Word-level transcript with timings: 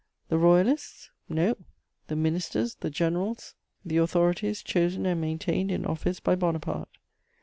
The 0.29 0.39
Royalists? 0.39 1.11
No: 1.29 1.55
the 2.07 2.15
ministers, 2.15 2.73
the 2.73 2.89
generals, 2.89 3.53
the 3.85 3.97
authorities 3.97 4.63
chosen 4.63 5.05
and 5.05 5.21
maintained 5.21 5.69
in 5.69 5.85
office 5.85 6.19
by 6.19 6.33
Bonaparte. 6.33 6.89